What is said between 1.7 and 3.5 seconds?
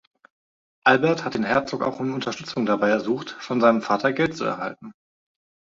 auch um Unterstützung dabei ersucht,